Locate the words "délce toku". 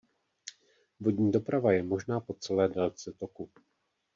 2.67-3.49